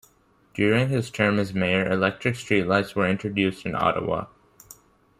[0.55, 4.25] During his term as mayor, electric street lights were introduced in Ottawa.